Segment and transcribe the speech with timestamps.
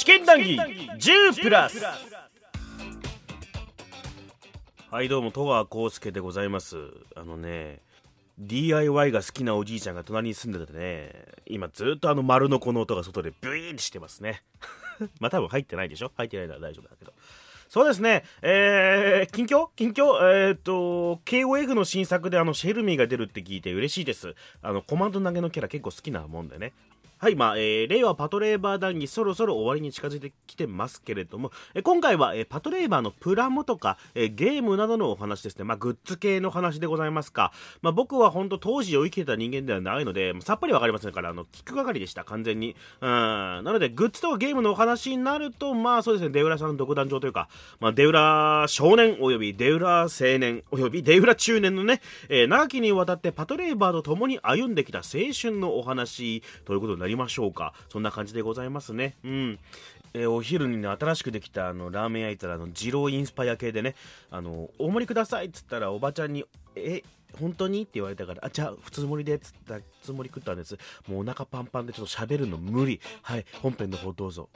[0.00, 1.76] 試験談義10プラス。
[4.90, 6.78] はいどうも戸川浩介でございます。
[7.14, 7.82] あのね
[8.38, 14.42] DIY が好きなおじいちゃんが隣に住んでてね今ずっとあの丸のこの音が外でブイーンってしてますね。
[15.20, 16.10] まあ多分入ってないでしょ？
[16.16, 17.12] 入ってないなら大丈夫だけど。
[17.68, 19.68] そうですね、えー、近況？
[19.76, 20.16] 近況？
[20.26, 24.34] えー、っと、KOF の新作であの、シェルミーが出るって聞いて嬉しいです。
[24.60, 26.72] あの、コマンド投げのキャラ結構好きなもんでね。
[27.22, 35.64] はい、まあ、えー、令和パトレーバー談義そろそろ終わりに近づいてきてますけれども、えー、今回は、えー、パトレーバーのプラモとか、えー、ゲームなどのお話ですね。
[35.64, 37.52] まあ、グッズ系の話でございますか。
[37.82, 42.74] まあ、僕は本当当時を生きてた人間ではないので、さっぱりわかりませんから、あの、聞く係でした、完全に。
[43.02, 43.10] うん。
[43.10, 47.50] なので、グッズとかゲームのお話になると、まあそうですね、デウラさんの独壇場というか、
[47.80, 52.00] まあ、デウラ少年及びデウラ青年及びデウラ中年のね、
[52.30, 57.74] えー、長きにわたってパトレーバーと共に歩んできた青春のお話ということになりましょうか。
[57.88, 59.16] そんな感じでございますね。
[59.24, 59.58] うん。
[60.12, 63.94] えー、お昼にね、新しくできたあのラーメン屋行ったら、あの、二郎インスパイア系でね、
[64.30, 67.02] あの、大盛りくださいっつったら、おばちゃんに、え、
[67.38, 67.82] 本当に？
[67.82, 70.76] って言われたから、あ、じゃあ、普通盛りでっつったら、普通盛り食ったんです。
[71.06, 73.00] もうお腹パンパンでちょっと喋るの無理。
[73.22, 74.48] はい、本編の方どうぞ。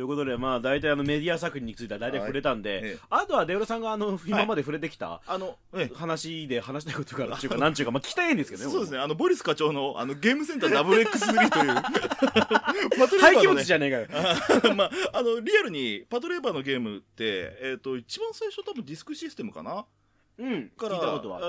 [0.00, 5.56] ということで、まあ、大体あのメディア作品については大体触れたんで、はいええ、あとはデウラさんがあの今まで触れてきた、あの
[5.94, 8.70] 話で話したいことからっていうか、 なんちゅうか、まあ、聞きたいんですけどね。
[8.70, 14.72] そうですね、あのボリス課長のあのゲームセンター WX3 という、廃棄物じゃねえかよ。
[14.74, 19.84] まあ、あのリアルにパトレーバーのゲームって、えっ、ー、と、一番最初、多分ディスクシステムかな。
[20.40, 20.96] うん、から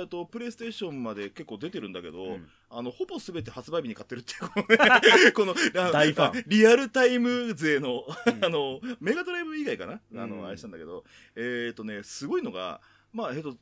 [0.04, 5.54] えとプレイステーションまで結構出てるんだけど、うん、あのほぼすべて発売日に買ってるっていうこの
[5.92, 6.44] 大ファン。
[6.48, 11.06] リアルタイム勢のうん、あのメガドライブ以外かな、あのあれしたんだけど
[11.38, 12.82] えっ、ー、とねすごいのが
[13.14, 13.56] まあ、えっと、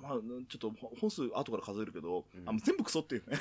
[0.00, 0.12] まあ、
[0.48, 3.38] ちょっと本数後から数えるけど、うん、あ全部クソっていうね。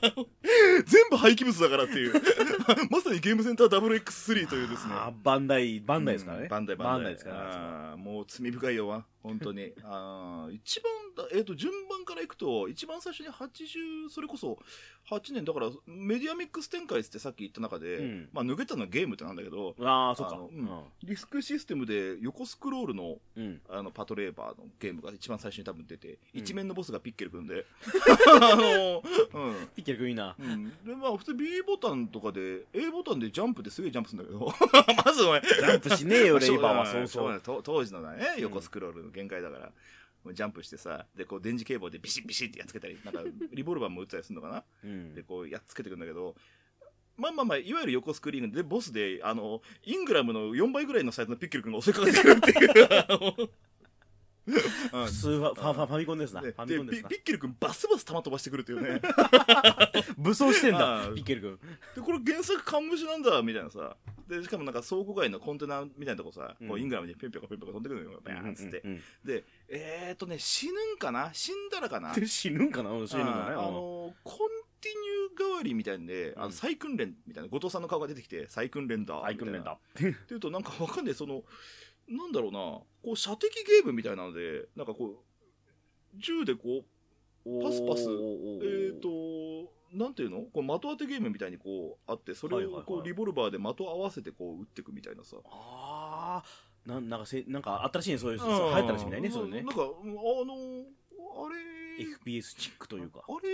[0.86, 2.14] 全部廃棄物だからっていう。
[2.90, 4.94] まさにゲームセンター WX3 というですね。
[5.22, 6.44] バンダイ、バンダイですからね。
[6.44, 7.96] うん、バンダイ、バンダイですから。
[7.98, 9.72] もう罪深いよ、本当に。
[9.84, 10.92] あ一番
[11.32, 14.58] えっ、ー、と、順番からいくと、一番最初に80、それこそ
[15.10, 20.66] 8年、だからメディアミックス展開ってさっき言った中で、うん、まあ抜けたのはゲームってなんだけど、ああ、そっか、うん。
[21.02, 27.64] ディスクシステムで横スクロールの、うん、あの、パトレーバーのゲームが一番最初に多分出て、一面のボスがピッケル君で、
[28.42, 29.02] あの、
[29.34, 29.68] うん。
[29.74, 30.34] ピッケル君いいな。
[30.38, 30.72] うん。
[30.84, 34.52] で、まあ普通 B ボタンとかで、A ボタンでジャンプですげえジャンプするんだけど、
[35.04, 37.62] まずお前、ジャンプしねえよ、レイバーは、そうそう。
[37.62, 39.72] 当時のね、横スクロールの限界だから。
[40.32, 43.22] ジャンプしてさ、で、こう、電磁警棒でビシッビシッってやっつけたり、なんか、
[43.52, 46.34] リボルバーも撃ったりするのかな、うん、で、こう、やっつけてくるんだけど、
[47.16, 53.50] まあまあまあ、いわゆる横スクリーンで、ボスで、あの、イングラムの4倍ぐらいのサイズのピッケル君が襲いかかってくるっていう。
[54.46, 56.40] 普通はファファミコンですな。
[56.40, 57.08] ファミコンですな。
[57.08, 59.00] ピッケル君バスバス弾飛ばしてくるっていうね。
[60.16, 61.58] 武装してんだ、ピッケル君。
[61.96, 63.96] で、これ原作カンムシなんだ、みたいなさ。
[64.28, 68.82] で、しかもなんか倉庫街のコンテナみたいなとこさ、こうイングラムにペンペコペンペコ飛んでくるのよ、バーンつって。
[69.24, 71.30] で、えーっとね、死ぬんかな？
[71.32, 72.14] 死んだらかな？
[72.14, 72.90] 死ぬんかな？
[73.06, 73.34] 死ぬんかね。
[73.50, 74.48] あの、コン
[74.80, 79.20] ティニュー代わりみたいんで、あの再訓練みたいな、後藤さんの顔が出てきて、再訓練だ。
[79.22, 79.72] 再訓練だ。
[79.72, 81.42] っていうと、なんかわかんない、その、
[82.08, 82.58] なんだろうな、
[83.02, 85.16] こう射的ゲームみたいなので、なんかこう、
[86.16, 86.84] 銃でこ
[87.44, 90.42] う、パスパス、えっ、ー、と、なんていうの？
[90.52, 95.36] こう的当てゲームみたいにこうあって、それをこうリボルバーで的合わせてこう撃っていくみたいなさ。
[95.44, 99.62] ああ、ななんかせ、なんか新しいね、そういう、流行ったらしいみたいね、そうね。
[99.62, 99.92] なんか、あの、
[101.44, 103.20] あれ、FPS チックというか。
[103.28, 103.48] あれ、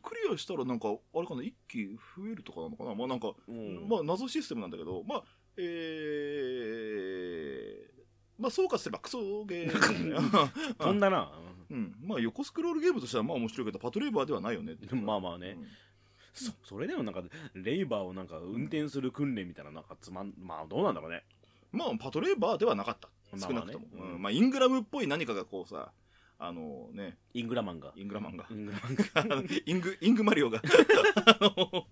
[0.00, 1.86] クリアしたらなんか、あれかな、一気
[2.16, 2.94] 増えるとかなのかな？
[2.94, 5.24] まあなんか、うん、まあ謎システムなんだけど、まあ、
[5.62, 9.70] えー、まあ、総括すればクソゲー
[10.78, 11.32] 飛んだな。
[11.70, 11.94] うん。
[12.02, 15.56] まあ、横スクロールゲームとしてはまあ面白いけど、パトレーバーではないよねまあまあね。
[15.58, 15.66] うん、
[16.32, 17.22] そ、それでもなんか、
[17.54, 21.24] レイバーをなんか運転する訓練みたいな、なんかつまん、まあどうなんだろうね。
[21.72, 23.08] まあ、パトレーバーではなかった。
[23.38, 23.86] 少なくとも。
[23.92, 25.92] まあ、ねうん、まあ、イングラムっぽい何かがこうさ、
[26.42, 27.18] あのね。
[27.34, 27.92] イングラマンが。
[27.94, 28.46] イングラマンが。
[28.50, 29.44] イングラマンが。
[29.66, 30.62] イング、イングマリオが。
[31.26, 31.86] あの、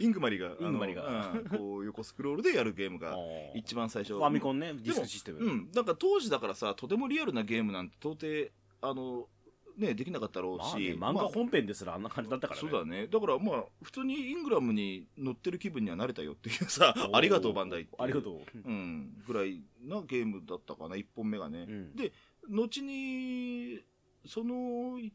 [0.00, 3.14] イングマリが、イングマリが、うん、こう横スクロールでやるゲームが
[3.54, 4.14] 一番最初。
[4.14, 5.38] ファミコンね、ディスクシステム。
[5.38, 5.70] うん。
[5.72, 8.50] なんか当時だからさ、とてもリアルなゲームなんて到底、
[8.80, 9.28] あの、
[9.76, 13.06] ね、できなかったろうし、まあね、漫画本編ですらあんな感じだったからね、そうだね。
[13.06, 22.12] だからまあ普通にイングラムに乗ってる気分にはなれたよっていうさ ありがとうバンダイありがとう、うん、ぐらいなゲームだったかな1本目がね、うん、で
[22.48, 23.80] 後に
[24.26, 25.10] その1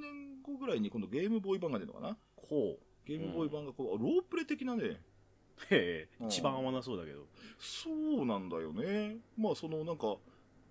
[0.00, 2.16] 年後ぐらいに今度ゲームボーイ版が出るのかな。
[2.36, 5.00] ほうゲームボーイ版がこう、ロープレ的なね。
[5.70, 7.26] へえ、一番合わなそうだけど。
[7.58, 7.90] そ
[8.22, 9.16] うなんだよね。
[9.38, 10.16] まあ、そのなんか、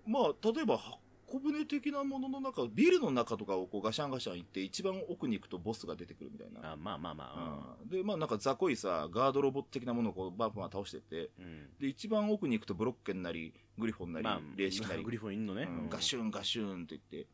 [0.06, 0.78] まあ、例えば、
[1.26, 6.72] 小舟的なものの中ビルの中とかをこうガシャンガシャン行って一番奥に行くとボスが出てくるみたいな。
[6.72, 7.88] あまあまあまあうん。
[7.88, 11.68] でまあなんか雑魚いさガードロボ的なものをこうバンバン倒してってうん。
[11.80, 15.02] で一番奥に行くとブロッケンなりグリフォンなり、まあ霊式なり。
[15.02, 15.64] グリフォンいんのね。
[15.64, 15.78] うん。
[15.78, 15.88] うん。
[15.90, 17.28] ガシュンガシュンって言って。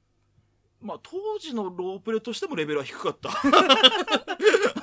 [0.81, 3.28] まあ当時のロープレとしてもレベルは低かった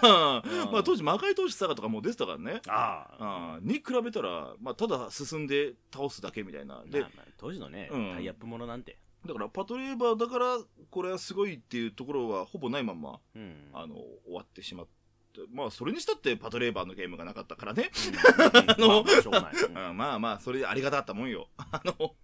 [0.01, 2.61] まあ当時魔界投資サガとかもう出てたからね。
[2.67, 3.57] ああ。
[3.57, 6.83] あに比べたら、まあ、ただ進んで倒すだけみたいな。
[6.85, 8.11] でまあまあ当時のねうん。
[8.15, 8.97] タイアップものなんて。
[9.25, 10.57] だからパトレーバーだから
[10.89, 13.69] これはすごいっていうところはほぼないままうん。
[13.73, 14.91] あの終わってしまって
[15.53, 17.91] まあそれにしたってパトレーバーのゲームがなかったからね、
[18.79, 21.49] まあまあまあまあそれでありがたかったもんよ。
[21.57, 22.15] あの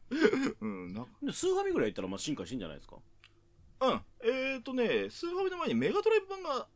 [0.60, 0.94] うん。
[0.94, 2.98] なでスーファミぐらいいったらまあ進化してんじゃないですか？
[3.82, 4.02] うん。
[4.24, 6.68] えっ、ー、とねスーファミの前にメガドライブ版が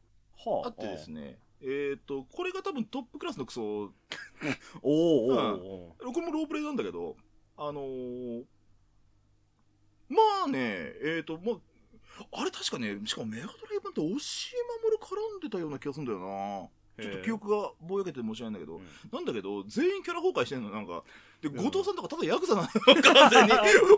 [0.45, 0.69] はあ。
[0.69, 3.61] ってですねえっ、とこれが多分トップクラスのクソ。
[4.81, 7.17] おーおーおーこれもロープレイなんだけど
[7.57, 8.45] あのー
[10.07, 10.59] まあね
[11.03, 14.53] えっ、とまああれ確かねしかもメガドライブ版って押し
[14.83, 16.69] 守絡んでたような気がするんだよな。
[17.01, 18.83] ちょっと記憶がぼやけて申し訳ないんだけど、うん。
[19.11, 21.03] なんだけど、全員キャラ崩壊してんの、なんか。
[21.41, 21.55] で、うん。
[21.55, 23.51] 後藤さんとかただヤクザなの、完全に。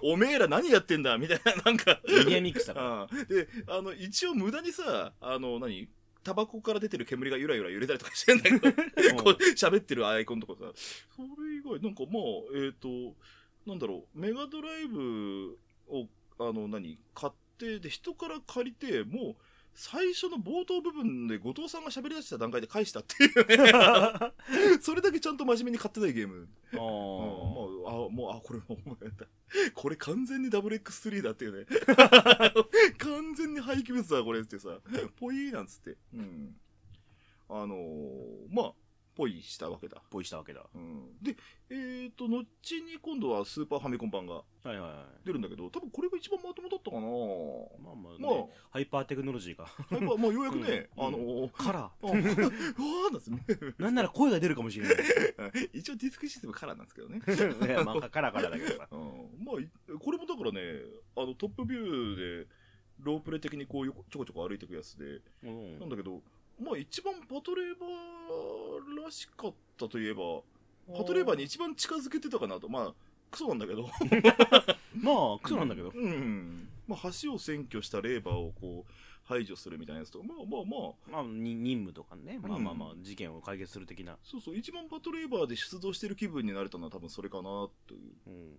[0.13, 1.99] おめえら何やってんだみたいな、なんか。
[2.07, 3.07] メディアミックスだから。
[3.11, 3.27] うん。
[3.27, 5.89] で、あの、一応無駄にさ、あの、何？
[6.23, 8.71] タバコから出てる煙がゆらゆら揺れたりとかしてんだけど、
[9.23, 10.71] こう喋ってるアイコンとかさ、
[11.15, 13.15] それ以外、なんかまあ、えっ、と、
[13.65, 15.57] なんだろう、メガドライブ
[15.87, 16.07] を、
[16.39, 19.35] あの、何買って、で、人から借りて、もう、
[19.73, 23.71] 最初の冒頭部分で後藤さんが喋り出した段階で返したっていうね。
[24.81, 26.49] それだけちゃんと真面目に買ってないゲーム。
[26.73, 27.60] あーうんもう、
[27.91, 28.97] あ、もう、あ、これもう、
[29.73, 31.65] これ完全に WX3 だっていうね。
[32.97, 34.79] 完全に廃棄物だ、これってさ。
[35.17, 35.97] ポイーなんつって。
[36.13, 36.55] うん。
[37.49, 38.73] あのーまあ、
[39.21, 40.01] ポイしたわけだ。
[40.09, 40.65] ポイしたわけだ。
[40.73, 41.13] うん。
[41.21, 41.35] で、
[41.69, 42.41] えっ、と、後
[42.81, 45.27] に今度はスーパーファミコン版がはいはいはい。
[45.27, 47.03] 出るんだけど、多分これが一番まともだったかな。
[47.03, 48.31] まあまあまあ。
[48.33, 49.65] ね、ハイパーテクノロジーが。
[49.91, 51.05] やっぱ、まあ、ようやくね、うん。
[51.05, 53.45] あのーカラあ うわーなんですね。
[53.47, 54.95] ーなんなら声が出るかもしれない。
[55.77, 57.21] 一応ディスクシステムカラーなんですけどね。
[57.85, 58.87] まあカラーカラーだけどさ。
[58.89, 59.45] うん。
[59.45, 59.69] まあい、
[59.99, 60.81] これもだからね、
[61.15, 62.47] あのトップビューで、
[63.01, 65.79] ロープレイ的にこうちょこちょこ歩いていくやつで、うん。
[65.79, 66.23] なんだけど、
[66.59, 70.41] まあ一番パトレーバーらしかったといえば、
[70.97, 72.93] パトレーバーに一番近づけてたかなと、まあ、
[73.29, 73.89] クソなんだけど。
[74.95, 75.89] まあクソなんだけど。
[75.89, 76.67] うん。
[76.87, 78.91] まあ橋を占拠したレーバーをこう、
[79.23, 80.19] 排除するみたいなやつと。
[80.19, 82.39] か、まあまあまあ、まあに任務とかね。
[82.41, 84.17] まあまあまあう事件を解決する的な。
[84.23, 88.11] そうそう、一番パトレーバーで出動してる気分になれたのは多分それかなという。
[88.27, 88.53] うん。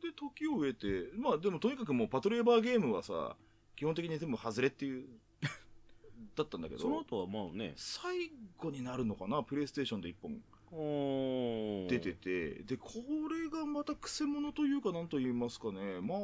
[0.00, 3.36] で、時を経て、まあでもとにかくもうパトレーバーゲームはさ、
[3.76, 5.06] 基本的に全部外れっていう、
[6.36, 7.74] だったんだけど、その後はもうね。
[7.76, 10.40] 最後になるのかな、プレイステーションで一本。
[10.72, 11.88] おー。
[11.88, 12.92] 出てて、で、こ
[13.30, 16.18] れがまた癖者というかなんと言いますかね、まあ、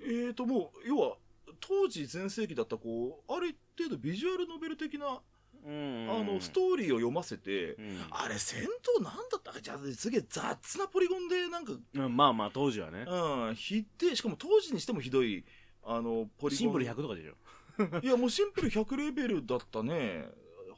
[0.00, 1.16] えーともう、要は、
[1.60, 5.20] 当時全盛期だったこう、ある程度ビジュアルノベル的な、
[5.64, 6.08] うん。
[6.10, 8.04] あの、ストーリーを読ませて、うん。
[8.10, 8.62] あれ戦
[8.98, 9.60] 闘なんだった？
[9.60, 13.04] じゃあすげえ雑なポリゴンでなんかうんまあまあ当時はね。
[13.08, 15.44] うん、ひで、しかも当時にしてもひどい、
[15.86, 16.56] あの、ポリゴン。
[16.56, 20.26] シンプル100とかでしょいや、もうシンプル100レベルだったね。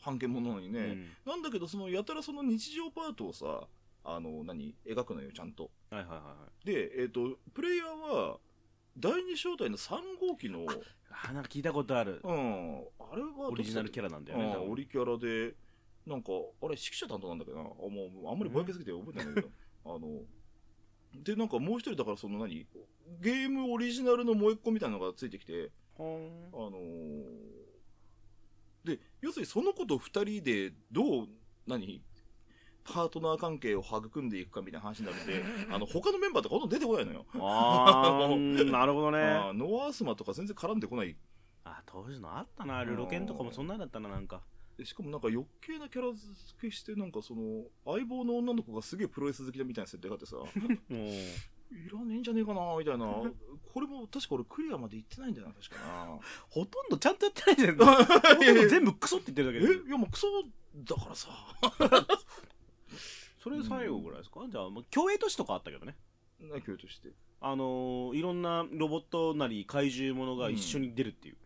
[0.01, 0.81] 半剣ものなのにね。
[0.81, 3.67] うんなんだけど、その、やたらその日常パートをさ、
[4.05, 4.75] あの、何？
[4.87, 5.71] 描くのよ、ちゃんと。
[5.91, 6.35] はいはいはいは
[6.65, 8.39] いで、えっ、と、プレイヤーは、
[8.99, 10.67] 第二正体の3号機の、
[11.11, 15.55] あなんか聞いたことあるうん、あれはオリジナルキャラなんだよねうんオリキャラで、
[16.07, 17.63] なんか、あれ、指揮者担当なんだけどな。
[17.63, 19.55] あもう、あんまりぼやけすぎて覚えてないんだけど。
[19.85, 20.23] あの、
[21.15, 22.67] で、なんかもう一人だから、その何？
[23.21, 26.21] ゲームオリジナルのもう一個みたいなのがついてきて、ほ
[26.53, 27.59] あのー
[28.85, 31.29] で、要するにその子と二人でどう、
[31.67, 32.03] 何
[32.85, 37.27] パートナー関係を育んでいくかみたいな話になるんで、 あの、他のメンバーとかほとんど出てこないのよ。
[37.35, 39.19] ーあー うんなるほどね。
[39.55, 41.17] ノアースマとか全然絡んでこない。
[41.65, 42.83] あ当時のあったな。
[42.85, 44.43] ルロケンとかもそんなんだったななんか。
[44.79, 50.37] でしかもなんか余計なキャラ付けして、なんかその、相棒の女の子がすげえプロレス好きだみたいな設定があってさ、
[51.71, 53.07] いらねえんじゃねえかなみたいな。
[53.07, 56.19] これも確か俺クリアまで行ってないんだよな、確かな。
[56.49, 57.77] ほとんどちゃんとやってないじゃん。
[57.79, 59.89] ほとんど全部クソって言ってるだけでえ？
[59.89, 60.27] いやもうクソ
[60.77, 61.29] だからさ。
[63.39, 65.97] それ最後ぐらいですか、じゃあもう競泳都市とかあったけどね。
[66.41, 67.11] な、教として。
[67.41, 71.37] あのーいろんなロボットなり怪獣ものが一緒に出るっていう、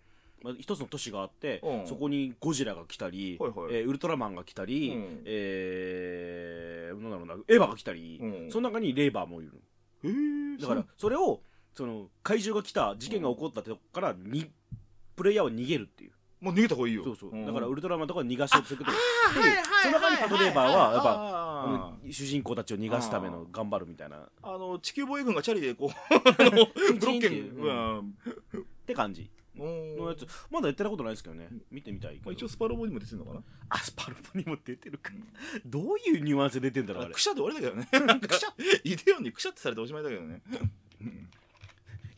[0.43, 1.87] まあ、一つの都市があって、うん。
[1.87, 3.75] そこにゴジラが来たり、はいはい。
[3.75, 5.23] えーウルトラマンが来たり、うん。
[5.27, 8.51] えーなんだろうなエヴァが来たり、うん。
[8.51, 9.53] その中にレーバーもいる
[10.61, 11.41] だからそれを
[11.75, 14.51] その怪獣が来た事件が起こったとこからに
[15.17, 16.13] プレイヤーは逃げるっていう。
[16.41, 17.05] もう逃げた方がいいよ。
[17.05, 17.47] そうそう、ん。
[17.47, 24.29] だからウルトラマンとか逃がしをするとあーはいはいその中にパトレーバーはやっぱ主人公たちを逃がすための頑張るみたいな。
[24.43, 28.01] あの地球防衛軍がチャリでこうブロッケン、ううん。
[28.01, 29.23] って感じ。
[29.23, 30.27] うんのやつ。
[30.51, 31.49] まだやってたことないですけどね。
[31.71, 32.25] 見てみたいけど。
[32.27, 33.43] まあ、一応スパロボにも出てるのかな。
[33.69, 35.13] アスパルボにも出てるか。
[35.67, 37.15] どういうニュアンスで出てんだろうあれ。
[37.15, 38.21] くしゃで終わりだけどね。
[38.27, 38.55] くしゃ。
[38.85, 40.43] イデオンにくしゃってされておしまいだけどね。
[41.01, 41.07] うん。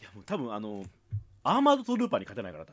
[0.00, 0.84] いやもう多分あの
[1.42, 2.66] アーマードトルーパーに勝てないから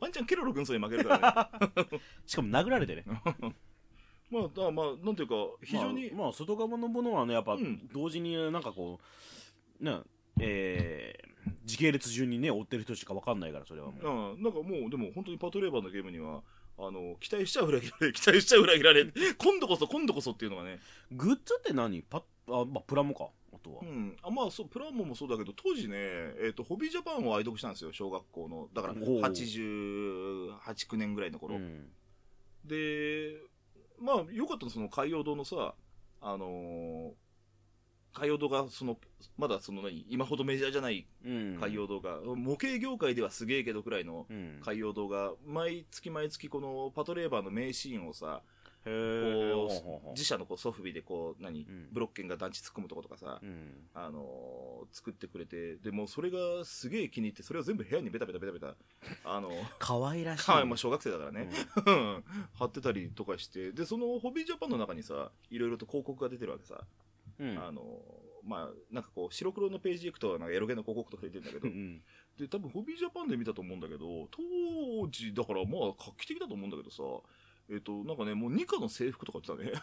[0.00, 2.00] ワンチャンケロロ軍曹に負けるからね。
[2.24, 3.04] しかも殴られてね。
[4.30, 7.86] まあだまあなんていうか非常に、まあ、まあ外側のものはねやっぱうん。
[7.92, 8.98] 同時になんかこ
[9.80, 10.00] うね
[10.40, 11.31] えー
[11.64, 14.34] 時系列順にね追ってる人しか分かんないからそれはもう。
[14.34, 16.42] うん、なんかもうでも本当にパトレーバーのゲームには
[16.78, 19.06] あの期待しちゃ裏切られ 期待しちゃ裏切られ
[19.38, 20.80] 今度こそ今度こそっていうのがね、
[21.10, 22.02] グッズって何？
[22.02, 23.80] パあ、まあ、プラモかあとは。
[23.82, 28.68] うん、あまあそうプラモもそうだけど当時ね、えー、とホビージャパンを愛読したんですよ小学校の。
[28.72, 31.90] だからおう889年ぐらいの頃、うん。
[32.64, 33.36] で
[33.98, 35.74] まあよかったのその海洋堂のさ
[36.20, 37.12] あのー
[38.14, 38.98] 海洋堂がその
[39.38, 41.58] まだその何今ほどメジャーじゃないうん。
[41.60, 44.60] 海洋堂が、模型業界ではすげえけどくらいのうん。
[44.64, 48.42] 海洋堂が毎月毎月このパトレーバーの名シーンをさ
[48.84, 48.90] こ
[50.06, 51.88] う自社のこうソフビでこう何、ん。
[51.92, 53.86] ブロッケンが団地突っ込むとことかさ、うん。
[53.94, 58.74] あのー作ってくれてでもうそれがすげえ気に入ってそれを全部部屋にベタベタベタベタ
[59.24, 60.44] あの 可愛らしい。
[60.44, 61.48] かわいまあ小学生だからね、
[62.58, 63.72] 貼ってたりとかして。
[63.72, 66.84] でそのホビージャパンの中にさいろいろと広告が出てるわけさ、
[67.38, 67.58] うん。
[67.58, 67.82] あの
[68.44, 71.68] まあなんかこう白黒のページ行くとなんかエロゲの広告とか出てるんだけど。
[71.68, 72.02] うん
[72.38, 77.02] で多分ホビージャパンで見たと思うんだけど当時だからまあ画期的だと思うんだけどさ
[77.70, 79.82] えっ、となんかねもうニカの制服とか言ってたね。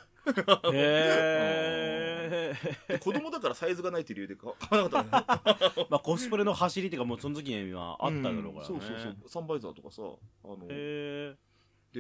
[0.74, 2.54] へえ
[2.94, 5.88] で子供だからサイズがないっていう理由で買買わなかったね。
[5.90, 8.66] まあコスプレの走りっていうかもうその時にはあっただろうからね。
[8.66, 9.18] そうそうそう。
[9.28, 11.36] サンバイザーとかさあのへえ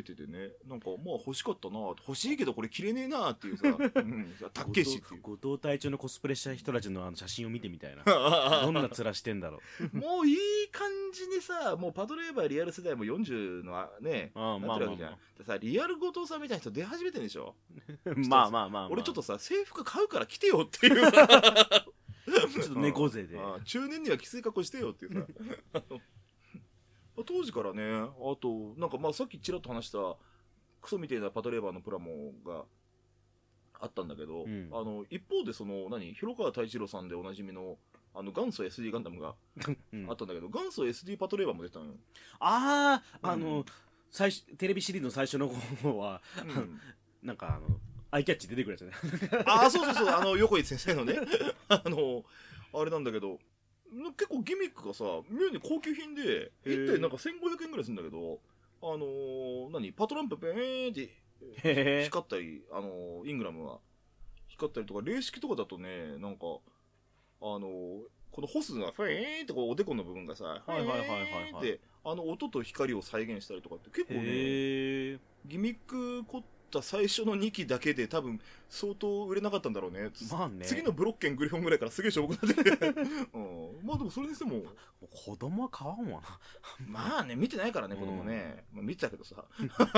[0.01, 0.49] 出ててね。
[0.67, 5.21] なんかまあ欲しかったな欲しいけどこれ着れねえなっていうさ、うん、 たっけえしっていう。
[5.21, 8.03] 後藤隊長のコスプレした人たちのあの写真を見てみたいな。
[8.03, 8.11] ど
[8.65, 9.59] どんな面してんだろ
[9.93, 10.37] もういい
[10.71, 17.55] 感じにさもうパトレーバーリアル世代も40のあねうああなってるわけじゃん、まあでさリアル後藤さんみたいな人出始めてんでしょ。
[18.27, 18.89] まあまあまあまあ。
[18.89, 21.85] 俺ちょっとさ制服買うから着てよっていうさ。
[22.29, 23.39] ちょっと猫背で。
[23.39, 25.25] ああ中年にはきつい格好してよっていう
[25.73, 25.81] さ
[27.29, 29.99] 当時からねあとなんかまあさっきちらっと話した
[30.81, 32.63] クソみたいなパトレーバーのプラモが
[33.79, 34.69] あったんだけど、うん。
[34.71, 37.77] あの一方でその何広川太一郎さんでおなじみの
[38.15, 39.35] あの元祖 SD ガンダムが
[39.93, 40.09] うん。
[40.09, 41.91] あったんだけど、元祖 SD パトレーバーも出てたのよ、
[42.39, 43.65] あああうの
[44.09, 46.79] 最初テレビシリーズの最初の方はうん。
[47.21, 47.77] なんかあの
[48.11, 48.91] アイキャッチ出てくるやつね。
[49.45, 50.07] ああそうそうそう。
[50.09, 51.15] あの横井先生のね。
[51.69, 52.23] あの
[52.73, 53.39] あれなんだけど
[54.17, 56.85] 結構ギミックがさ妙に高級品でへー。
[56.85, 58.39] 1体なんか1500円ぐらいするんだけど
[58.81, 59.91] あのー何？
[59.93, 63.79] パトランプペーンって光ったり、あのーイングラムは
[64.47, 66.45] 光ったりとか霊式とかだとねなんか
[67.41, 67.99] あのー
[68.31, 71.25] このホスがフェーンってこうおでこの部分がさ、はいはいはいはいはい。
[71.25, 80.11] フェーンってあの音と光を再現したりとかって結構ねギミック凝った最初の2機だけで多分相当売れなかったんだろうね。
[80.31, 80.65] まあね。
[80.65, 82.87] 次のブロッケングリフォンぐらいからすげえしょぼくなってて、
[83.33, 84.63] うん、まあでもそれにしても。
[85.25, 86.39] 子供は買わんわな。
[86.85, 89.45] まあね見てないからね子供ね、まあ、見てたけどさ。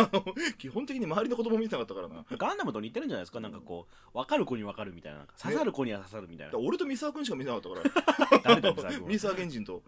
[0.57, 2.25] 基本的に周りの子供見てなかったからな。
[2.37, 3.39] ガンダムと似てるんじゃないですか？
[3.39, 5.25] なんかこう分かる子に分かるみたいな。
[5.41, 6.53] 刺さる子には刺さるみたいな。
[6.53, 8.39] ら俺と三沢君しか見てなかったから。
[8.43, 9.09] 誰だ三沢君は。
[9.09, 9.83] 三沢源人と。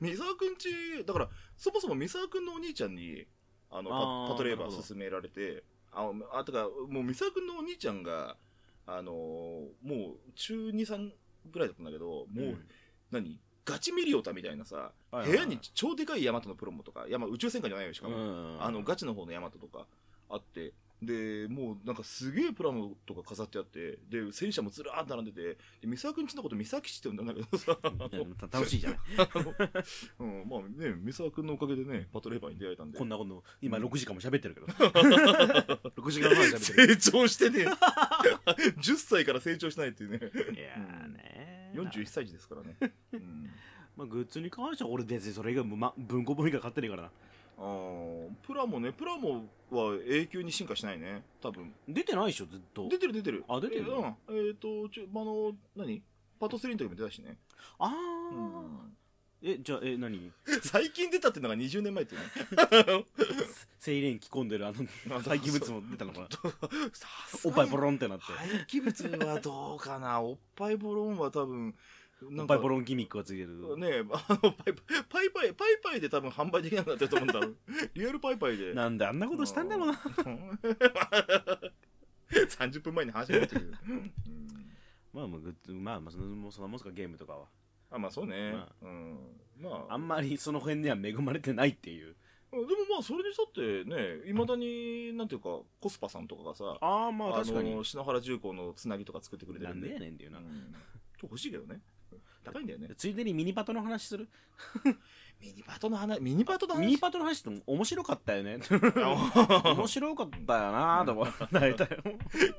[0.00, 3.26] 三沢君ちだからそもそも三沢君のお兄ちゃんに
[3.70, 3.90] あの
[4.26, 5.62] パパトレーバー勧められて
[5.92, 8.36] ああとかもう三沢君のお兄ちゃんが
[8.86, 9.14] あのー
[9.82, 11.10] もう中23
[11.52, 12.68] ぐらいだったんだけどもう、うん。
[13.10, 13.38] 何？
[13.64, 15.30] ガチミリオタみたいなさ、はいはいはい。
[15.32, 18.16] 部屋に超でかいヤマトのプロモとか、ヤマ宇宙戦艦じゃないよ、しかも。
[18.16, 18.20] う
[18.56, 18.62] ん。
[18.62, 19.86] あの、ガチの方のヤマトとか
[20.28, 27.78] あって、で、もうなんかすげえプラモとか飾ってあって、で、戦車もずらーっと並んでて、で、三沢くんちのこと三沢基地って言うんだけどさ、
[28.52, 28.98] 楽しいじゃない
[30.18, 32.98] うん、まあね、三沢くんのおかげでね、パトレーバーに出会えたんで。
[32.98, 34.66] こんなこと今6時間も喋ってるけど。
[36.00, 37.64] 6時間半喋ってる成長してね、
[38.78, 42.76] 10歳から成長しないっていうね、いやーね41歳児ですからね。
[43.12, 43.50] うん。
[43.96, 47.10] まあ、グッズに関しては俺別にそれ以外も、ま、文庫本以外買ってねえからな
[48.42, 51.72] プラモね、プラモは永久に進化しないね、多分。
[51.86, 53.44] 出てないでしょずっと出てる出てる。
[53.48, 54.48] あ出てるえーうん。
[54.48, 56.02] えっ、と、ちょ、あの、何？
[56.38, 57.36] パト3の時も出たしね。
[57.78, 58.96] あうあ、ん。
[59.42, 60.32] えじゃあえ何？
[60.64, 63.04] 最近出たっていうのが20年前っていうね。
[63.78, 66.28] 精錬着込んでるあのあ廃棄物も出たのかな？
[67.44, 70.20] おっぱいボロンってなって廃棄物はどうかな。
[70.20, 71.74] おっぱいボロンは多分、
[72.46, 73.76] パイポロンギミックがついてる。
[73.78, 77.56] ねあのパイパイパイパイパイで多分販売できなくなってると思うんだろう。
[77.94, 78.74] リアルパイパイで。
[78.74, 79.94] なんであんなことしたんだろうな。
[82.30, 84.12] 30分前に話が出てる、うん。
[85.12, 87.48] まあまあグッズまあまあそのもうそんなもんすかゲームとかは。
[87.90, 89.18] あまあそうね、まうん。
[89.60, 89.94] まあ。
[89.94, 92.14] あんまりその辺では恵まれてないっていう。
[92.52, 97.74] でもまあそれにしたってねいまだになんていうかコスパさんとかがさああまああ確かに。
[97.74, 100.44] の篠原重工のつなぎとか作ってくれてなんるんででやねんっていうな、うん。
[100.44, 100.60] ちょっ
[101.20, 101.80] と欲しいけどね
[102.44, 102.88] 高いんだよね。
[102.96, 104.28] ついでにミニパトの話する？
[105.40, 106.80] ミニパトの話ミニパトの話？
[106.80, 108.58] ミニパトの話って面白かったよね。
[108.96, 111.26] あ 面白かったよなと思う。
[111.52, 111.88] 大体。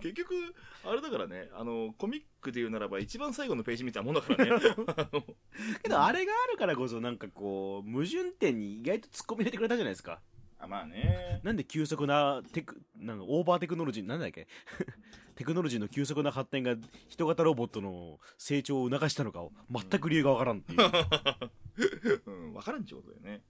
[0.01, 4.61] 結局あれだからねあのコミックで言うならば一番最後のページみたいなもんだからね。
[5.83, 10.19] けどあれがあるからこそなんかこう矛盾点に意外と突っ込み入れてくれたじゃないですか
[10.61, 14.47] あまあね なんで急速なテクなんかオーバーテクノロジーなんだっけ？
[15.35, 16.75] テクノロジーの急速な発展が
[17.07, 23.43] 人型ロボットの成長を促したのかを全く理由がわからんっていううん、 分からんちゅうことだよね。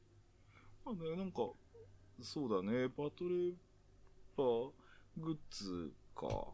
[0.86, 1.50] まあね、なんか、
[2.22, 3.56] そうだね、パトレー
[4.38, 4.72] パー
[5.18, 6.54] グッズか。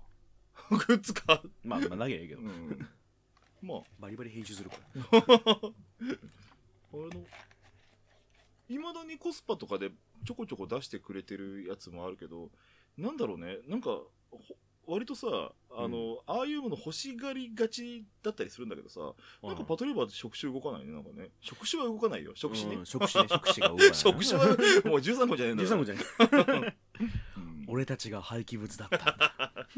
[0.71, 1.43] グッズか。
[1.63, 2.89] まあまあ投げやいいけどうん。
[3.61, 4.77] まあ、バリバリ編集するか
[5.11, 5.61] らあ
[6.93, 7.25] の、
[8.69, 9.91] いまだにコスパとかで
[10.25, 12.49] ちょこちょこ出してくれてるやつもあるけど、
[12.97, 13.89] なんだろうね、なんか、
[14.31, 14.57] ほ
[14.89, 15.27] 割とさ、
[15.71, 19.01] あの、ああいうもの欲しがりがちだったりするんだけどさ、
[19.43, 20.85] なんかパトレーバーって触手動かない？
[20.85, 21.29] ね、なんかね。
[21.41, 22.75] 触手は動かないよ、触手ね。
[22.75, 23.27] うん触手ね。
[23.31, 24.55] 触手が動かない触手はもう
[24.99, 25.95] 13号じゃねえんだ13号じじゃ
[26.47, 26.73] ないゃん。
[27.67, 29.65] 俺たちが廃棄物だった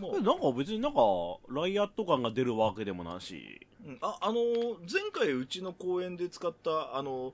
[0.00, 0.22] もう。
[0.22, 1.00] なんか別になんか
[1.48, 3.66] ライアット感が出るわけでもなし。
[3.86, 3.98] うん。
[4.00, 7.32] あ、あのー前回うちの公演で使った、あの、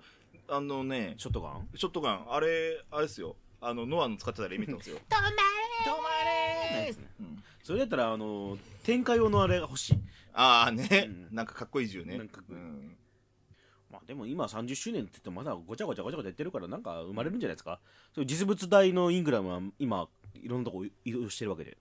[0.49, 1.69] あのね、ショットガン？
[1.75, 3.37] ショットガン、あれ、あれですよ。
[3.61, 4.99] あの、ノアの使ってたレミットですよ。
[5.09, 6.09] 止 ま止ま
[6.81, 6.99] れー。
[7.21, 7.43] うん。
[7.63, 9.95] それだったらあの展開用のあれが欲しい。
[10.33, 11.35] ああね、うん。
[11.35, 12.17] なんかかっこいい銃ね。
[12.19, 12.59] なんかかっこいい。
[12.59, 12.97] うん。
[13.91, 17.81] まあでも今30周年って言ってもまだごちゃごちゃごちゃごちゃ言ってるからなんか生まれるんじゃないですか？
[18.15, 21.77] そういう実物大のイングラムは今いろんなとこ移動してるわけで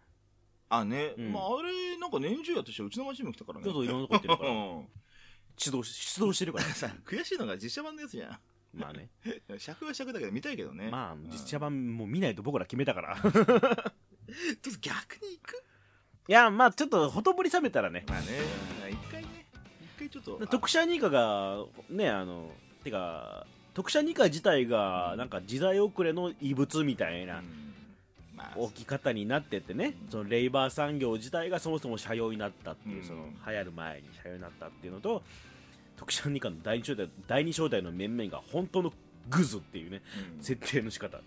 [0.69, 1.31] あね、うん。
[1.31, 3.65] まああれ、なんか年中やとしてうちの町にも来たからね。
[3.65, 4.49] ちょっといろんなとこ行ってるから。
[4.49, 4.87] うん。
[5.57, 8.39] 出動し出動してるからさ、悔しいのが実写版のやつじゃん。
[8.73, 9.09] まあね。
[9.57, 10.89] 尺は尺だけど見たいけどね。
[10.89, 13.15] まあうん実写版もう見ないと僕ら決めたから。
[13.23, 13.45] ちょっと
[14.81, 15.63] 逆に行く？
[16.27, 18.03] いやまあちょっとほとぼり冷めたらね。
[18.07, 18.25] まあね、
[18.91, 19.45] 一回ね、
[19.81, 20.47] 一回ちょっと。
[20.47, 22.51] 特殊ニカがねあの
[22.83, 27.64] てか特殊ニカ自体がなんか時代遅れの異物みたいあなうん
[28.35, 33.07] まあ、置き方になってってねそのレイバー産業自体がそもそも社用になったっていう、うん。
[33.07, 35.23] その流行る前に社用になったっていうのと
[35.97, 38.91] 特殊ニカの第二正体第二正体の面々が本当の
[39.29, 40.01] グズっていうね
[40.37, 40.43] うん。
[40.43, 41.19] 設定の仕方。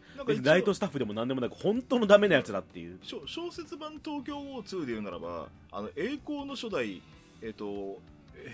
[0.43, 2.99] ライトスタッフでも何でもなく本当のダメなやつだっていう。
[3.03, 7.03] 小小説版東京ウォー2で言うならば、あの栄光の初代、
[7.43, 7.99] えっ、と、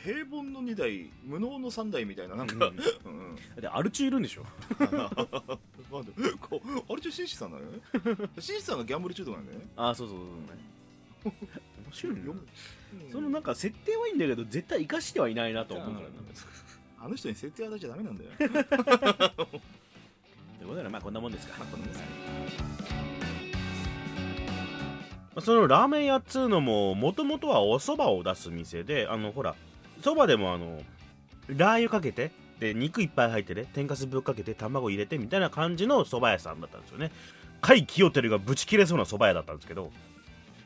[0.02, 3.36] 平凡の2代、無能の3代みたいな、なんか、うんうん。
[3.56, 4.44] うん、でアルチュいるんでしょ？
[4.80, 7.78] まあでもこうあれちょ、紳士さんだよね？
[8.38, 9.66] 紳士さんがギャンブル中毒なんだよね。
[9.76, 10.18] ああそうそう
[11.22, 12.34] そう面白いねよう
[13.08, 13.12] ん。
[13.12, 16.12] そのなんか設定はいいんだけど絶対生かしてはいないなと思うからな。
[17.00, 18.30] あの人に設定与えちゃダメなんだよ。
[18.36, 18.50] という
[20.68, 21.54] ことでまあこんなもんですか。
[21.58, 22.02] まあこんなもんです
[25.34, 29.54] まあそのラーメン屋っつうのももともとはお蕎麦を出す店であのほら
[30.04, 30.82] 蕎麦でもあの
[31.48, 37.10] ラー油かけてで肉いっぱい入ってね天かすぶっかけて卵入れてみたいな感じの蕎麦屋さんだったんですよね。
[37.62, 39.90] 甲斐清照がブチ切れそうな蕎麦屋だったんですけど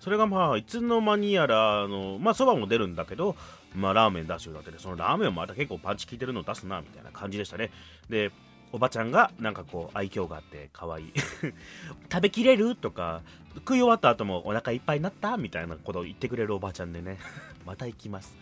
[0.01, 3.37] それがまあいつの間にやらあのまあ蕎麦も出るんだけど
[3.77, 7.71] まあラーメン出すようになっててそのラーメンもまた結構パンチ効いてるの出すなみたいな感じでしたね。
[8.11, 8.33] で
[8.71, 11.13] おばちゃんがなんかこう愛嬌があって可愛い。
[12.13, 12.77] 食べきれる？
[12.77, 13.23] とか
[13.55, 15.37] 食い終わった後もお腹いっぱいになった？
[15.39, 17.19] みたいなことを言ってくれるおばちゃんでね。
[17.65, 18.37] また行きます。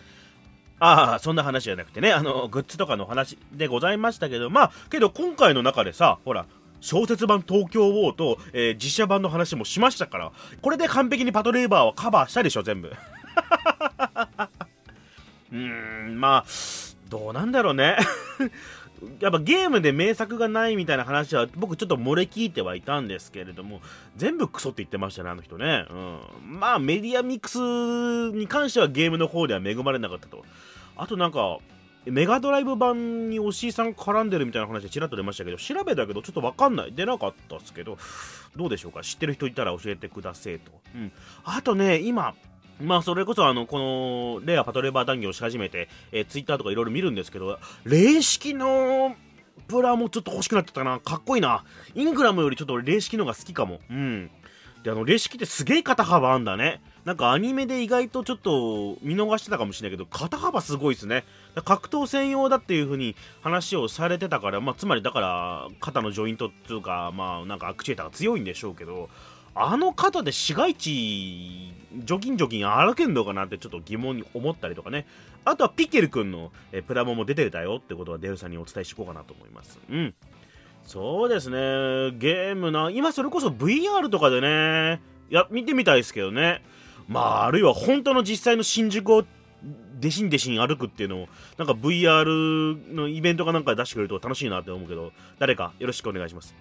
[0.79, 2.13] ああそんな話じゃなくてね。
[2.13, 4.51] あのグッズとかの話でございましたけど。
[4.51, 6.47] まあけど今回の中でさほら
[6.81, 12.93] 小説版東京ウォーと、えー実写版の話もしましたからこれで完璧にパトレーバーはカバーしたでしょ全部。
[15.53, 16.51] うーんまあ
[17.09, 17.97] どうなんだろうね。
[19.21, 23.81] やっぱゲームで名作がないみたいな話は僕ちょっと漏れ聞いてはいたんですけれども
[24.17, 26.21] 全部クソって言ってましたねあの人ね、うん、
[26.59, 27.59] まあメディアミックス
[28.37, 30.45] に関してはゲームの方では恵まれなかったと。
[30.97, 31.59] あとなんか
[32.07, 36.93] メガドライブ版に押井さん絡んでるみたいな話でちらっと出ましたけど調べたけどちょっと分かんない。
[36.93, 37.99] 出なかったっすけど
[38.55, 39.03] どうでしょうか。
[39.03, 41.13] 知ってる人いたら教えてくださいと、うん、
[41.45, 42.35] あとね今
[42.81, 49.17] まあそれこそあのこのレアパトレーバー談義をし始めて、えー、ツイッターとかいろいろ見るんですけど霊式の
[49.69, 51.01] プラもちょっと欲しくなってたな。
[51.01, 51.65] かっこいいな。
[51.95, 53.81] イングラムよりちょっと霊式の方が好きかも。
[53.91, 54.31] うん。
[54.85, 56.81] であの霊式ってすげえ肩幅あんだね。
[57.05, 61.25] なんかアニメで意外とちょっと見逃してたかもしれないけど肩幅すごいですね。
[61.65, 69.09] 格闘専用だっていう風に話をされてたから、まあ、つまりだから肩のジョイントっていうかまあなんかアクチュエーターが強いんでしょうけど
[69.59, 75.07] あの肩で市街地ジョギンジョギン歩けんのかなってちょっと疑問に思ったりとかね。
[75.47, 79.79] あとはピケル君のえプラモも出てたよってことはデルさんにお伝えしていこうかなと思います。
[79.91, 80.15] うん。
[80.85, 81.57] そうですね。
[82.19, 85.01] ゲームな今それこそ VR とかでね。
[85.31, 86.63] いや見てみたいですけどね。
[87.09, 89.25] まああるいは本当の実際の新宿を
[89.99, 96.55] デシンデシン歩くっていうのをなんか VR のイベントかなんか出してくれると楽しいなって思うけど誰かよろしくお願いします。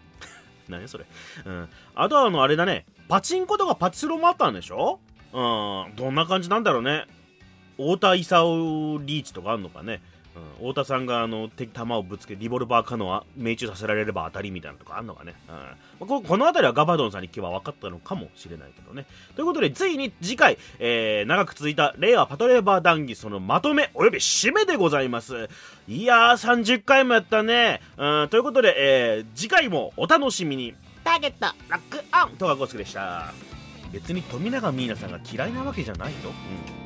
[0.70, 1.06] 何それ。
[1.46, 1.70] うん。
[1.96, 2.86] あとはあのあれだね。
[3.08, 5.00] パチンコとかパチスロもあったんでしょ？
[5.34, 5.38] う
[5.92, 5.96] ん。
[5.96, 7.06] どんな感じなんだろうね。
[7.78, 10.02] 太田勲リーチとかあんのかね。
[10.60, 15.34] うん、太田さんがあの敵弾をぶつけリボルバー可能は命中させられれば当たりみたいなとかあんのかね、
[16.00, 19.06] うん、ここの辺りはガバドンさんに聞けば分かったのかもしれないけどね。
[19.36, 25.50] ということでついに次回、えー、長く続いた令和パトレーバー談義そのまとめおよび締めでございます。
[25.88, 30.74] いやー30回もやったね、うん、ということで、えー、次回もお楽しみに。
[31.04, 32.38] ターゲットロックオン。
[32.38, 33.32] 戸川浩介でした。
[33.92, 36.18] 別に富永美奈さんが嫌いなわけじゃないよ、
[36.80, 36.85] うん